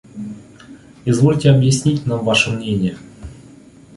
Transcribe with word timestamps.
–Извольте 1.05 1.51
объяснить 1.51 2.07
нам 2.07 2.25
ваше 2.25 2.49
мнение». 2.49 2.97